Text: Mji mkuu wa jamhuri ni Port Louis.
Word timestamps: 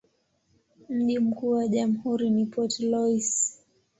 Mji 0.89 1.19
mkuu 1.19 1.51
wa 1.51 1.67
jamhuri 1.67 2.29
ni 2.29 2.45
Port 2.45 2.79
Louis. 2.79 3.59